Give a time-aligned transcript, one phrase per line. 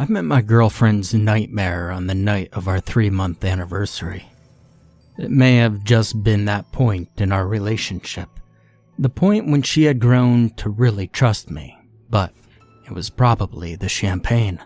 [0.00, 4.30] I met my girlfriend's nightmare on the night of our three month anniversary.
[5.18, 8.28] It may have just been that point in our relationship,
[8.96, 11.76] the point when she had grown to really trust me,
[12.08, 12.32] but
[12.86, 14.60] it was probably the champagne.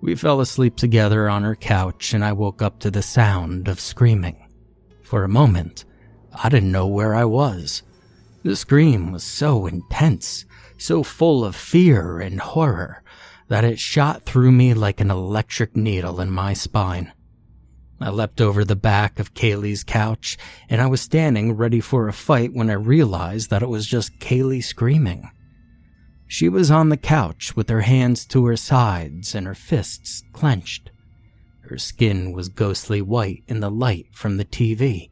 [0.00, 3.78] We fell asleep together on her couch, and I woke up to the sound of
[3.78, 4.48] screaming.
[5.04, 5.84] For a moment,
[6.34, 7.84] I didn't know where I was.
[8.42, 10.44] The scream was so intense,
[10.76, 13.04] so full of fear and horror,
[13.48, 17.12] that it shot through me like an electric needle in my spine.
[18.00, 22.12] I leapt over the back of Kaylee's couch, and I was standing ready for a
[22.12, 25.28] fight when I realized that it was just Kaylee screaming.
[26.28, 30.90] She was on the couch with her hands to her sides and her fists clenched.
[31.62, 35.10] Her skin was ghostly white in the light from the TV,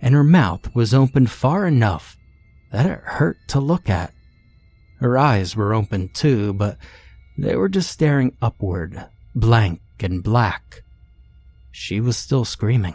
[0.00, 2.16] and her mouth was open far enough
[2.72, 4.12] that it hurt to look at.
[5.00, 6.78] Her eyes were open too, but
[7.36, 10.82] they were just staring upward, blank and black.
[11.70, 12.94] She was still screaming.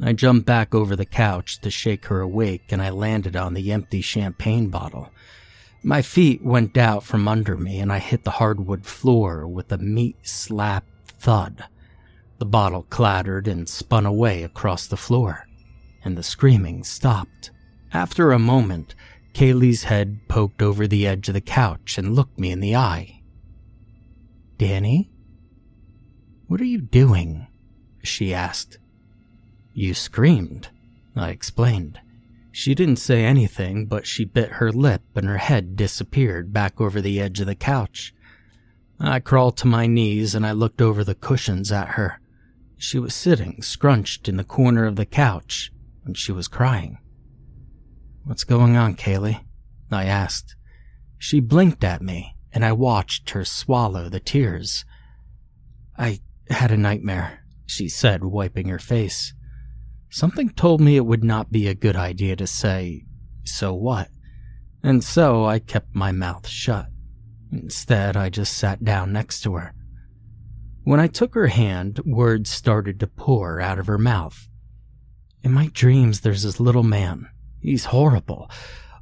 [0.00, 3.70] I jumped back over the couch to shake her awake and I landed on the
[3.72, 5.10] empty champagne bottle.
[5.84, 9.78] My feet went out from under me and I hit the hardwood floor with a
[9.78, 11.64] meat slap thud.
[12.38, 15.46] The bottle clattered and spun away across the floor,
[16.04, 17.52] and the screaming stopped.
[17.92, 18.96] After a moment,
[19.32, 23.22] Kaylee's head poked over the edge of the couch and looked me in the eye.
[24.58, 25.10] Danny?
[26.46, 27.46] What are you doing?
[28.02, 28.78] She asked.
[29.74, 30.68] You screamed,
[31.16, 32.00] I explained.
[32.50, 37.00] She didn't say anything, but she bit her lip and her head disappeared back over
[37.00, 38.14] the edge of the couch.
[39.00, 42.20] I crawled to my knees and I looked over the cushions at her.
[42.76, 45.72] She was sitting scrunched in the corner of the couch
[46.04, 46.98] and she was crying.
[48.24, 49.44] What's going on, Kaylee?
[49.90, 50.54] I asked.
[51.18, 54.84] She blinked at me and I watched her swallow the tears.
[55.98, 59.34] I had a nightmare, she said, wiping her face.
[60.10, 63.06] Something told me it would not be a good idea to say,
[63.44, 64.08] so what?
[64.82, 66.86] And so I kept my mouth shut.
[67.50, 69.74] Instead, I just sat down next to her.
[70.84, 74.48] When I took her hand, words started to pour out of her mouth.
[75.42, 77.28] In my dreams, there's this little man.
[77.62, 78.50] He's horrible.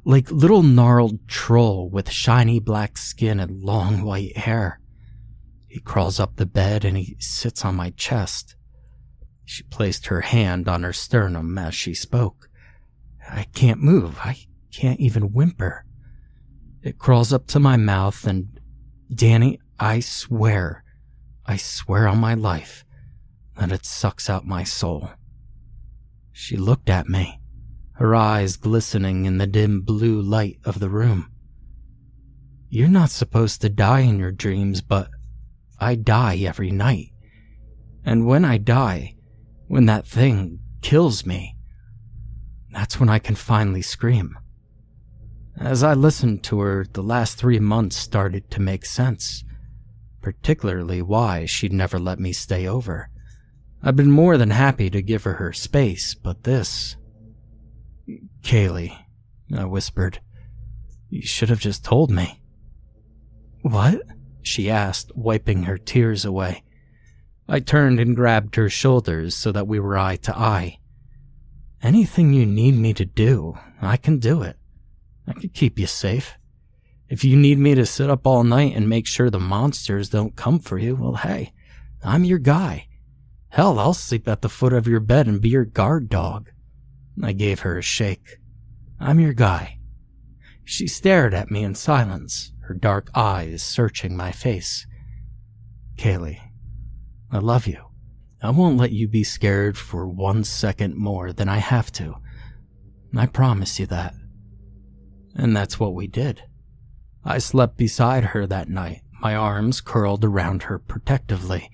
[0.05, 4.79] Like little gnarled troll with shiny black skin and long white hair.
[5.67, 8.55] He crawls up the bed and he sits on my chest.
[9.45, 12.49] She placed her hand on her sternum as she spoke.
[13.29, 14.19] I can't move.
[14.23, 14.37] I
[14.71, 15.85] can't even whimper.
[16.83, 18.59] It crawls up to my mouth and
[19.13, 20.83] Danny, I swear,
[21.45, 22.85] I swear on my life
[23.57, 25.09] that it sucks out my soul.
[26.31, 27.40] She looked at me,
[28.01, 31.31] her eyes glistening in the dim blue light of the room.
[32.67, 35.11] You're not supposed to die in your dreams, but
[35.79, 37.11] I die every night.
[38.03, 39.17] And when I die,
[39.67, 41.55] when that thing kills me,
[42.71, 44.35] that's when I can finally scream.
[45.59, 49.43] As I listened to her, the last three months started to make sense,
[50.23, 53.11] particularly why she'd never let me stay over.
[53.83, 56.95] I've been more than happy to give her her space, but this.
[58.41, 58.97] Kaylee,
[59.55, 60.19] I whispered,
[61.09, 62.41] you should have just told me.
[63.61, 64.01] What?
[64.41, 66.63] she asked, wiping her tears away.
[67.47, 70.79] I turned and grabbed her shoulders so that we were eye to eye.
[71.83, 74.57] Anything you need me to do, I can do it.
[75.27, 76.37] I can keep you safe.
[77.09, 80.35] If you need me to sit up all night and make sure the monsters don't
[80.35, 81.51] come for you, well, hey,
[82.03, 82.87] I'm your guy.
[83.49, 86.50] Hell, I'll sleep at the foot of your bed and be your guard dog.
[87.23, 88.37] I gave her a shake.
[88.99, 89.77] I'm your guy.
[90.63, 94.85] She stared at me in silence, her dark eyes searching my face.
[95.97, 96.39] Kaylee,
[97.31, 97.85] I love you.
[98.41, 102.15] I won't let you be scared for one second more than I have to.
[103.15, 104.15] I promise you that.
[105.35, 106.43] And that's what we did.
[107.23, 111.69] I slept beside her that night, my arms curled around her protectively.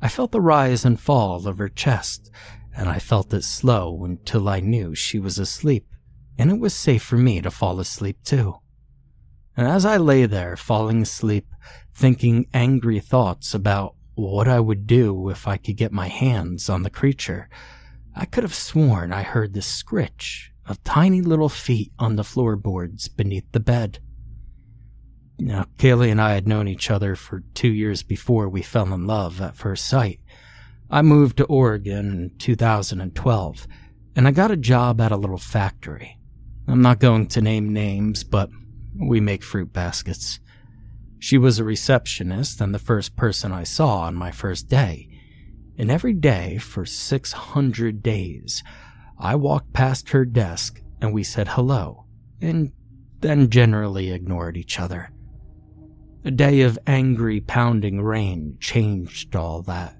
[0.00, 2.30] I felt the rise and fall of her chest
[2.76, 5.86] and I felt it slow until I knew she was asleep,
[6.38, 8.56] and it was safe for me to fall asleep too.
[9.56, 11.46] And as I lay there falling asleep,
[11.94, 16.82] thinking angry thoughts about what I would do if I could get my hands on
[16.82, 17.48] the creature,
[18.14, 23.08] I could have sworn I heard the scritch of tiny little feet on the floorboards
[23.08, 24.00] beneath the bed.
[25.38, 29.06] Now, Kaylee and I had known each other for two years before we fell in
[29.06, 30.20] love at first sight.
[30.90, 33.66] I moved to Oregon in 2012,
[34.14, 36.18] and I got a job at a little factory.
[36.68, 38.50] I'm not going to name names, but
[38.98, 40.38] we make fruit baskets.
[41.18, 45.08] She was a receptionist and the first person I saw on my first day.
[45.76, 48.62] And every day for 600 days,
[49.18, 52.04] I walked past her desk and we said hello,
[52.40, 52.72] and
[53.20, 55.10] then generally ignored each other.
[56.24, 59.95] A day of angry, pounding rain changed all that.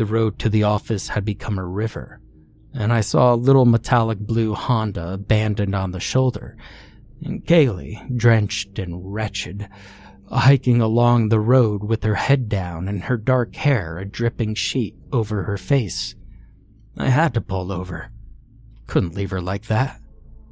[0.00, 2.22] The road to the office had become a river,
[2.72, 6.56] and I saw a little metallic blue Honda abandoned on the shoulder,
[7.22, 9.68] and Kaylee, drenched and wretched,
[10.30, 14.96] hiking along the road with her head down and her dark hair a dripping sheet
[15.12, 16.14] over her face.
[16.96, 18.10] I had to pull over.
[18.86, 20.00] Couldn't leave her like that.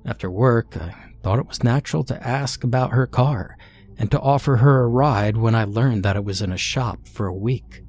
[0.04, 3.56] After work, I thought it was natural to ask about her car
[3.96, 7.08] and to offer her a ride when I learned that it was in a shop
[7.08, 7.82] for a week.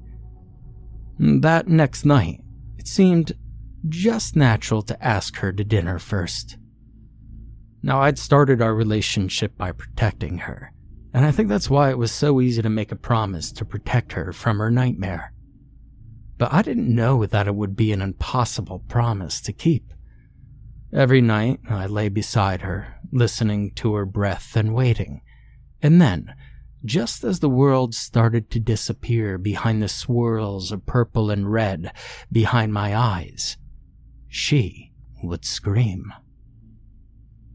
[1.22, 2.40] That next night,
[2.78, 3.32] it seemed
[3.86, 6.56] just natural to ask her to dinner first.
[7.82, 10.72] Now, I'd started our relationship by protecting her,
[11.12, 14.14] and I think that's why it was so easy to make a promise to protect
[14.14, 15.34] her from her nightmare.
[16.38, 19.92] But I didn't know that it would be an impossible promise to keep.
[20.90, 25.20] Every night, I lay beside her, listening to her breath and waiting.
[25.82, 26.34] And then,
[26.84, 31.92] just as the world started to disappear behind the swirls of purple and red
[32.32, 33.56] behind my eyes,
[34.28, 34.92] she
[35.22, 36.12] would scream.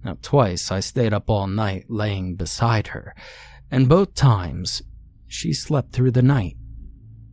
[0.04, 3.16] Now, twice I stayed up all night laying beside her,
[3.72, 4.84] and both times
[5.28, 6.58] she slept through the night.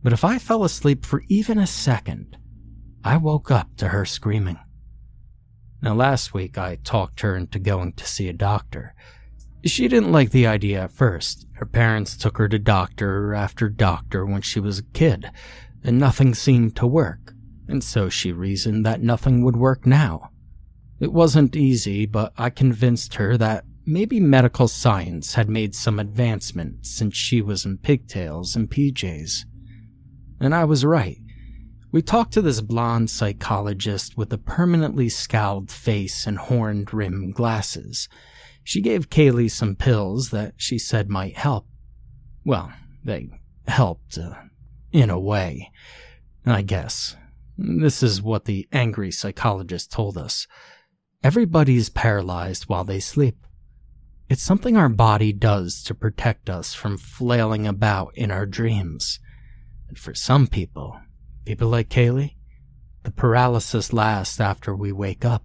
[0.01, 2.37] But if I fell asleep for even a second,
[3.03, 4.57] I woke up to her screaming.
[5.81, 8.95] Now, last week I talked her into going to see a doctor.
[9.65, 11.47] She didn't like the idea at first.
[11.53, 15.31] Her parents took her to doctor after doctor when she was a kid,
[15.83, 17.33] and nothing seemed to work,
[17.67, 20.31] and so she reasoned that nothing would work now.
[20.99, 26.85] It wasn't easy, but I convinced her that maybe medical science had made some advancement
[26.85, 29.45] since she was in pigtails and PJs.
[30.41, 31.19] And I was right.
[31.91, 38.09] We talked to this blonde psychologist with a permanently scowled face and horned rimmed glasses.
[38.63, 41.67] She gave Kaylee some pills that she said might help.
[42.45, 42.71] Well,
[43.03, 43.29] they
[43.67, 44.33] helped, uh,
[44.91, 45.71] in a way,
[46.45, 47.15] I guess.
[47.57, 50.47] This is what the angry psychologist told us.
[51.23, 53.37] Everybody's paralyzed while they sleep.
[54.29, 59.19] It's something our body does to protect us from flailing about in our dreams.
[59.87, 60.99] And for some people,
[61.45, 62.35] people like Kaylee,
[63.03, 65.43] the paralysis lasts after we wake up.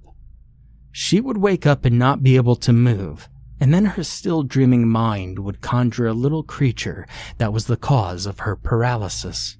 [1.00, 3.28] She would wake up and not be able to move,
[3.60, 7.06] and then her still dreaming mind would conjure a little creature
[7.38, 9.58] that was the cause of her paralysis.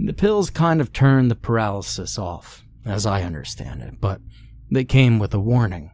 [0.00, 4.20] The pills kind of turned the paralysis off, as I understand it, but
[4.68, 5.92] they came with a warning.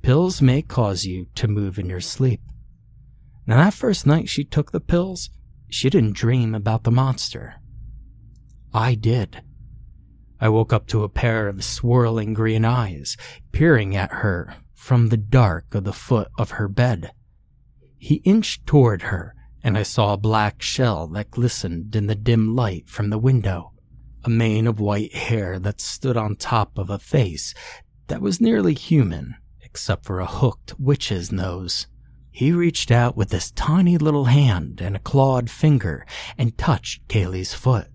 [0.00, 2.40] Pills may cause you to move in your sleep.
[3.46, 5.28] Now, that first night she took the pills,
[5.68, 7.56] she didn't dream about the monster.
[8.72, 9.42] I did.
[10.40, 13.16] I woke up to a pair of swirling green eyes
[13.52, 17.12] peering at her from the dark of the foot of her bed.
[17.96, 22.54] He inched toward her, and I saw a black shell that glistened in the dim
[22.54, 23.72] light from the window,
[24.24, 27.54] a mane of white hair that stood on top of a face
[28.08, 31.86] that was nearly human, except for a hooked witch's nose.
[32.30, 36.04] He reached out with his tiny little hand and a clawed finger
[36.36, 37.88] and touched Kaylee's foot.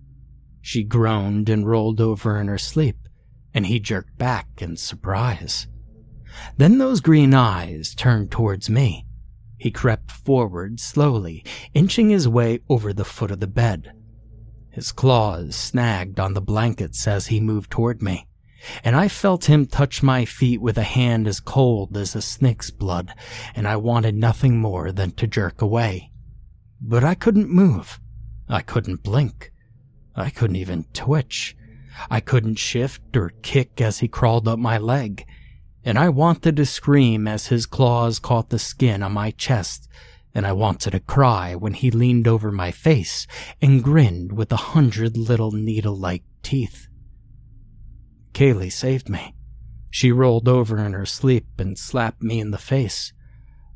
[0.60, 3.08] She groaned and rolled over in her sleep,
[3.54, 5.66] and he jerked back in surprise.
[6.56, 9.06] Then those green eyes turned towards me.
[9.58, 13.92] He crept forward slowly, inching his way over the foot of the bed.
[14.70, 18.28] His claws snagged on the blankets as he moved toward me
[18.84, 22.70] and I felt him touch my feet with a hand as cold as a snake's
[22.70, 23.14] blood,
[23.54, 26.10] and I wanted nothing more than to jerk away.
[26.80, 28.00] But I couldn't move.
[28.48, 29.52] I couldn't blink.
[30.16, 31.56] I couldn't even twitch.
[32.10, 35.26] I couldn't shift or kick as he crawled up my leg,
[35.84, 39.88] and I wanted to scream as his claws caught the skin on my chest,
[40.34, 43.26] and I wanted to cry when he leaned over my face
[43.60, 46.86] and grinned with a hundred little needle-like teeth.
[48.32, 49.34] Kaylee saved me.
[49.90, 53.12] She rolled over in her sleep and slapped me in the face.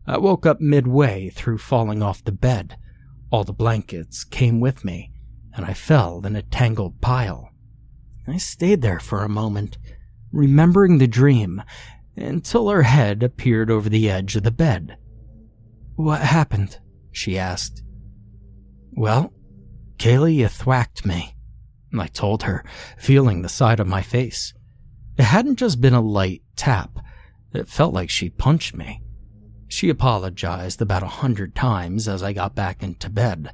[0.06, 2.76] I woke up midway through falling off the bed.
[3.30, 5.10] All the blankets came with me,
[5.54, 7.50] and I fell in a tangled pile.
[8.26, 9.78] I stayed there for a moment,
[10.32, 11.62] remembering the dream,
[12.16, 14.96] until her head appeared over the edge of the bed.
[15.96, 16.78] What happened?
[17.12, 17.82] she asked.
[18.92, 19.32] Well,
[19.99, 21.37] Kaylee, thwacked me,
[21.99, 22.64] I told her,
[22.99, 24.52] feeling the side of my face.
[25.16, 26.99] It hadn't just been a light tap,
[27.52, 29.00] it felt like she punched me.
[29.68, 33.52] She apologized about a hundred times as I got back into bed,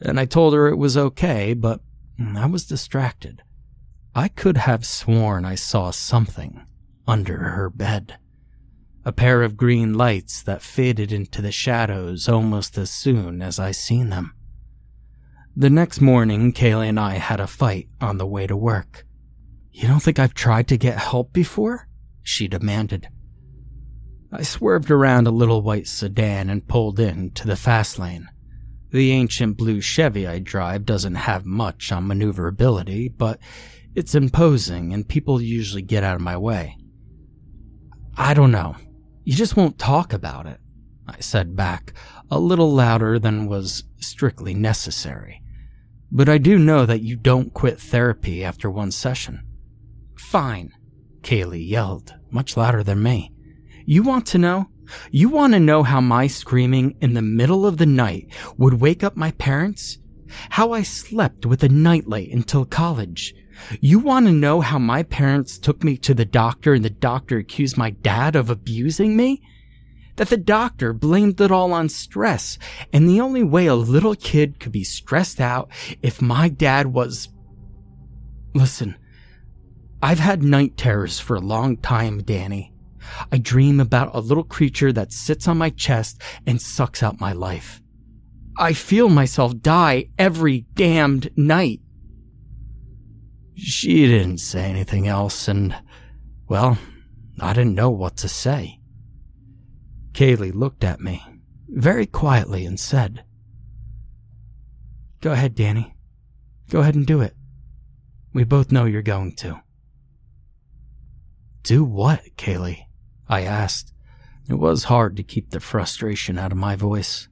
[0.00, 1.80] and I told her it was okay, but
[2.18, 3.42] I was distracted.
[4.14, 6.64] I could have sworn I saw something
[7.06, 8.18] under her bed.
[9.04, 13.72] A pair of green lights that faded into the shadows almost as soon as I
[13.72, 14.34] seen them.
[15.56, 19.04] The next morning, Kaylee and I had a fight on the way to work.
[19.72, 21.88] You don't think I've tried to get help before?
[22.22, 23.08] She demanded.
[24.32, 28.28] I swerved around a little white sedan and pulled in to the fast lane.
[28.94, 33.40] The ancient blue Chevy I drive doesn't have much on maneuverability, but
[33.96, 36.78] it's imposing and people usually get out of my way.
[38.16, 38.76] I don't know.
[39.24, 40.60] You just won't talk about it,
[41.08, 41.92] I said back,
[42.30, 45.42] a little louder than was strictly necessary.
[46.12, 49.42] But I do know that you don't quit therapy after one session.
[50.16, 50.72] Fine,
[51.22, 53.32] Kaylee yelled, much louder than me.
[53.86, 54.68] You want to know?
[55.10, 59.02] You want to know how my screaming in the middle of the night would wake
[59.02, 59.98] up my parents?
[60.50, 63.34] How I slept with a nightlight until college?
[63.80, 67.38] You want to know how my parents took me to the doctor and the doctor
[67.38, 69.42] accused my dad of abusing me?
[70.16, 72.58] That the doctor blamed it all on stress,
[72.92, 75.70] and the only way a little kid could be stressed out
[76.02, 77.28] if my dad was.
[78.54, 78.96] Listen,
[80.00, 82.73] I've had night terrors for a long time, Danny.
[83.30, 87.32] I dream about a little creature that sits on my chest and sucks out my
[87.32, 87.80] life.
[88.56, 91.80] I feel myself die every damned night.
[93.56, 95.74] She didn't say anything else, and,
[96.48, 96.78] well,
[97.40, 98.80] I didn't know what to say.
[100.12, 101.22] Kaylee looked at me
[101.68, 103.24] very quietly and said,
[105.20, 105.96] Go ahead, Danny.
[106.68, 107.34] Go ahead and do it.
[108.32, 109.60] We both know you're going to.
[111.62, 112.84] Do what, Kaylee?
[113.28, 113.92] I asked.
[114.48, 117.28] It was hard to keep the frustration out of my voice.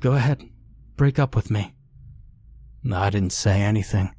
[0.00, 0.42] Go ahead,
[0.96, 1.74] break up with me.
[2.92, 4.14] I didn't say anything.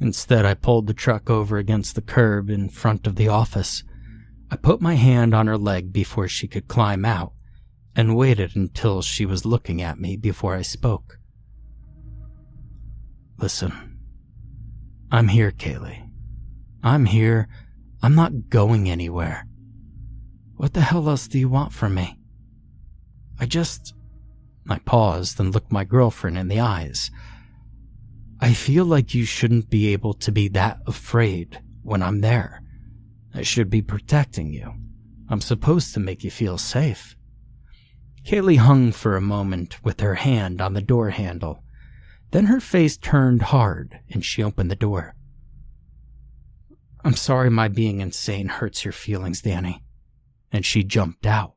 [0.00, 3.82] Instead, I pulled the truck over against the curb in front of the office.
[4.50, 7.32] I put my hand on her leg before she could climb out
[7.94, 11.18] and waited until she was looking at me before I spoke.
[13.38, 13.98] Listen,
[15.10, 16.08] I'm here, Kaylee.
[16.82, 17.48] I'm here
[18.06, 19.48] I'm not going anywhere.
[20.54, 22.16] What the hell else do you want from me?
[23.40, 23.94] I just.
[24.68, 27.10] I paused and looked my girlfriend in the eyes.
[28.40, 32.62] I feel like you shouldn't be able to be that afraid when I'm there.
[33.34, 34.72] I should be protecting you.
[35.28, 37.16] I'm supposed to make you feel safe.
[38.24, 41.64] Kaylee hung for a moment with her hand on the door handle.
[42.30, 45.16] Then her face turned hard and she opened the door.
[47.06, 49.84] I'm sorry my being insane hurts your feelings, Danny.
[50.50, 51.54] And she jumped out.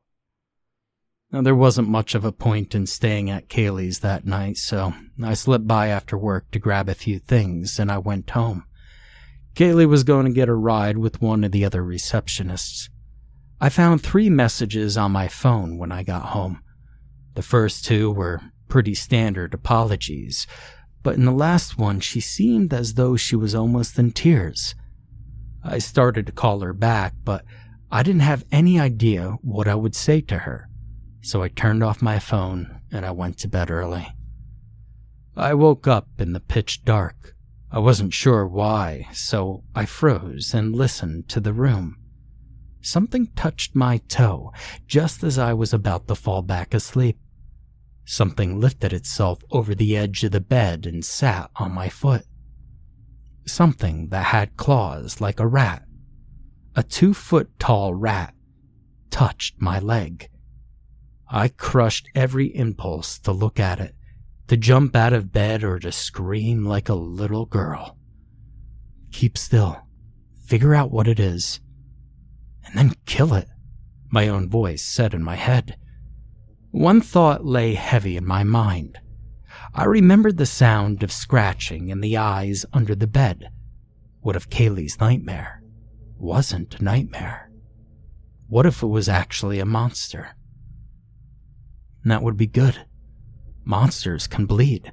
[1.32, 5.34] Now, there wasn't much of a point in staying at Kaylee's that night, so I
[5.34, 8.62] slipped by after work to grab a few things and I went home.
[9.56, 12.88] Kaylee was going to get a ride with one of the other receptionists.
[13.60, 16.62] I found three messages on my phone when I got home.
[17.34, 20.46] The first two were pretty standard apologies,
[21.02, 24.76] but in the last one she seemed as though she was almost in tears.
[25.62, 27.44] I started to call her back, but
[27.90, 30.68] I didn't have any idea what I would say to her,
[31.22, 34.08] so I turned off my phone and I went to bed early.
[35.36, 37.34] I woke up in the pitch dark.
[37.70, 41.96] I wasn't sure why, so I froze and listened to the room.
[42.82, 44.52] Something touched my toe
[44.86, 47.18] just as I was about to fall back asleep.
[48.04, 52.24] Something lifted itself over the edge of the bed and sat on my foot
[53.50, 55.84] something that had claws like a rat.
[56.76, 58.34] A two foot tall rat
[59.10, 60.28] touched my leg.
[61.28, 63.94] I crushed every impulse to look at it,
[64.48, 67.96] to jump out of bed or to scream like a little girl.
[69.12, 69.76] Keep still,
[70.44, 71.60] figure out what it is,
[72.64, 73.48] and then kill it,
[74.10, 75.76] my own voice said in my head.
[76.70, 78.98] One thought lay heavy in my mind.
[79.74, 83.50] I remembered the sound of scratching in the eyes under the bed.
[84.20, 85.62] What if Kaylee's nightmare
[86.18, 87.50] wasn't a nightmare?
[88.48, 90.34] What if it was actually a monster?
[92.04, 92.86] that would be good.
[93.64, 94.90] Monsters can bleed.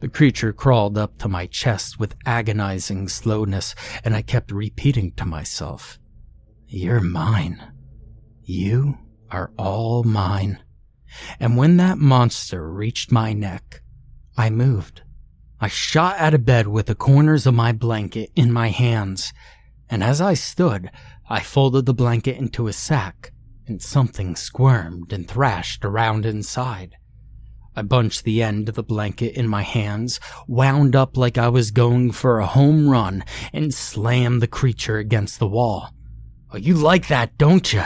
[0.00, 5.24] The creature crawled up to my chest with agonizing slowness, and I kept repeating to
[5.24, 5.98] myself,
[6.66, 7.72] You're mine.
[8.42, 8.98] You
[9.30, 10.58] are all mine.
[11.40, 13.82] And when that monster reached my neck,
[14.36, 15.02] I moved.
[15.58, 19.32] I shot out of bed with the corners of my blanket in my hands,
[19.88, 20.90] and as I stood,
[21.28, 23.32] I folded the blanket into a sack,
[23.66, 26.96] and something squirmed and thrashed around inside.
[27.74, 31.70] I bunched the end of the blanket in my hands, wound up like I was
[31.70, 35.90] going for a home run, and slammed the creature against the wall.
[36.52, 37.82] Oh, you like that, don't you?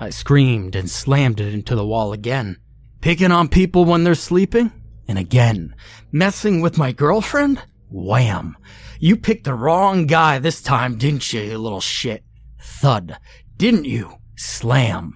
[0.00, 2.58] I screamed and slammed it into the wall again.
[3.00, 4.72] Picking on people when they're sleeping?
[5.08, 5.74] And again,
[6.12, 7.62] messing with my girlfriend?
[7.90, 8.56] Wham!
[9.00, 12.24] You picked the wrong guy this time, didn't you, you little shit?
[12.60, 13.16] Thud.
[13.56, 14.14] Didn't you?
[14.36, 15.14] Slam.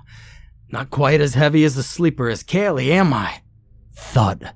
[0.70, 3.42] Not quite as heavy as a sleeper as Kaylee, am I?
[3.94, 4.52] Thud.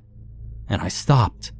[0.68, 1.52] And I stopped.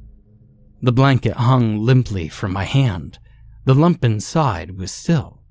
[0.81, 3.19] The blanket hung limply from my hand.
[3.65, 5.43] The lump inside was still.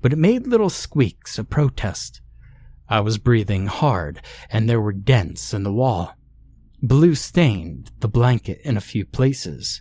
[0.00, 2.20] But it made little squeaks of protest.
[2.90, 4.20] I was breathing hard,
[4.50, 6.12] and there were dents in the wall.
[6.82, 9.80] Blue stained the blanket in a few places.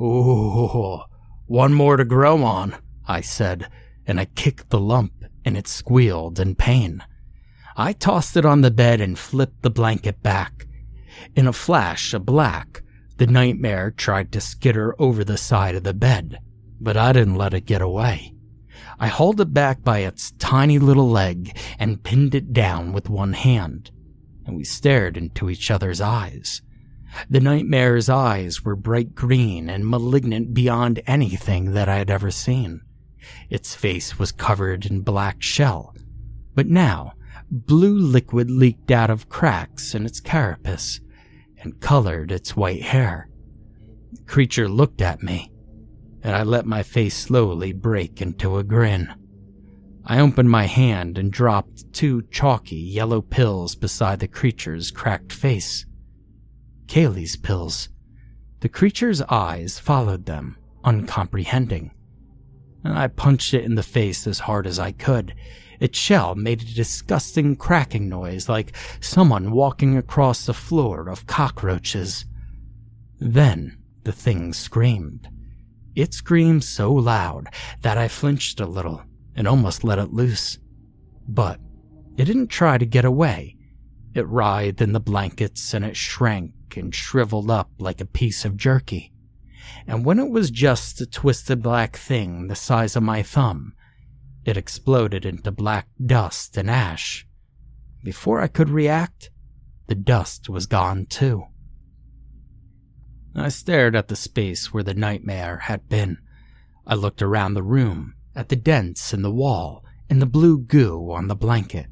[0.00, 1.02] Ooh,
[1.46, 3.68] one more to grow on, I said,
[4.06, 5.12] and I kicked the lump,
[5.44, 7.04] and it squealed in pain.
[7.76, 10.66] I tossed it on the bed and flipped the blanket back.
[11.36, 12.82] In a flash of black,
[13.18, 16.38] the nightmare tried to skitter over the side of the bed,
[16.80, 18.34] but I didn't let it get away.
[19.02, 23.34] I hauled it back by its tiny little leg and pinned it down with one
[23.34, 23.90] hand
[24.46, 26.62] and we stared into each other's eyes.
[27.28, 32.80] The nightmare's eyes were bright green and malignant beyond anything that I had ever seen.
[33.50, 35.94] Its face was covered in black shell,
[36.54, 37.14] but now
[37.50, 41.00] blue liquid leaked out of cracks in its carapace
[41.58, 43.28] and colored its white hair.
[44.12, 45.51] The creature looked at me,
[46.22, 49.12] and I let my face slowly break into a grin.
[50.04, 55.86] I opened my hand and dropped two chalky yellow pills beside the creature's cracked face.
[56.86, 57.88] Kaylee's pills.
[58.60, 61.92] The creature's eyes followed them, uncomprehending.
[62.84, 65.34] I punched it in the face as hard as I could.
[65.78, 72.24] Its shell made a disgusting cracking noise like someone walking across the floor of cockroaches.
[73.20, 75.28] Then the thing screamed.
[75.94, 77.48] It screamed so loud
[77.82, 79.02] that I flinched a little
[79.34, 80.58] and almost let it loose.
[81.28, 81.60] But
[82.16, 83.56] it didn't try to get away.
[84.14, 88.56] It writhed in the blankets and it shrank and shriveled up like a piece of
[88.56, 89.12] jerky.
[89.86, 93.74] And when it was just a twisted black thing the size of my thumb,
[94.44, 97.26] it exploded into black dust and ash.
[98.02, 99.30] Before I could react,
[99.86, 101.44] the dust was gone too.
[103.34, 106.18] I stared at the space where the nightmare had been.
[106.86, 111.10] I looked around the room at the dents in the wall and the blue goo
[111.10, 111.86] on the blanket.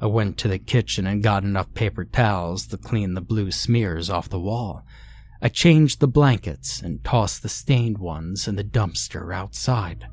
[0.00, 4.10] I went to the kitchen and got enough paper towels to clean the blue smears
[4.10, 4.84] off the wall.
[5.40, 10.06] I changed the blankets and tossed the stained ones in the dumpster outside.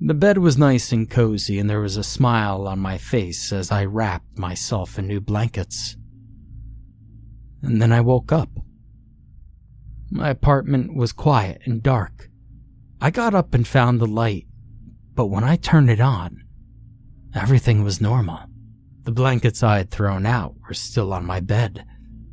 [0.00, 3.70] The bed was nice and cozy, and there was a smile on my face as
[3.70, 5.96] I wrapped myself in new blankets.
[7.62, 8.50] And then I woke up.
[10.14, 12.28] My apartment was quiet and dark.
[13.00, 14.46] I got up and found the light,
[15.14, 16.44] but when I turned it on,
[17.34, 18.40] everything was normal.
[19.04, 21.86] The blankets I had thrown out were still on my bed.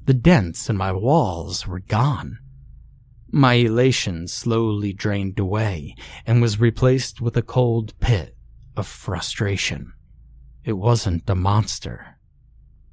[0.03, 2.39] The dents in my walls were gone.
[3.31, 8.35] My elation slowly drained away and was replaced with a cold pit
[8.75, 9.93] of frustration.
[10.65, 12.17] It wasn't a monster.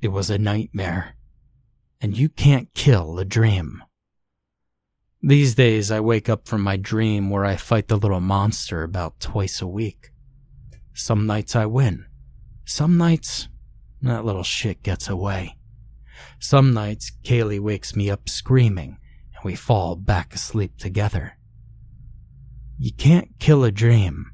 [0.01, 1.16] It was a nightmare.
[2.01, 3.83] And you can't kill a dream.
[5.22, 9.18] These days, I wake up from my dream where I fight the little monster about
[9.18, 10.11] twice a week.
[10.92, 12.07] Some nights I win.
[12.64, 13.48] Some nights,
[14.02, 15.57] that little shit gets away.
[16.38, 18.98] Some nights, Kaylee wakes me up screaming,
[19.35, 21.38] and we fall back asleep together.
[22.79, 24.26] You can't kill a dream,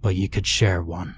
[0.00, 1.16] but you could share one.